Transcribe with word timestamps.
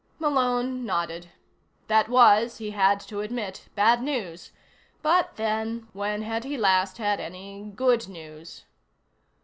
Malone 0.17 0.83
nodded. 0.83 1.29
That 1.85 2.09
was, 2.09 2.57
he 2.57 2.71
had 2.71 2.99
to 3.01 3.19
admit, 3.21 3.69
bad 3.75 4.01
news. 4.01 4.51
But 5.03 5.35
then, 5.35 5.89
when 5.93 6.23
had 6.23 6.43
he 6.43 6.57
last 6.57 6.97
had 6.97 7.19
any 7.19 7.71
good 7.75 8.07
news? 8.07 8.65